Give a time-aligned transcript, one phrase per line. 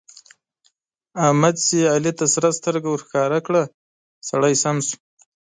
[1.25, 3.63] احمد چې علي ته سره سترګه ورښکاره کړه؛
[4.29, 4.97] سړی سم شو.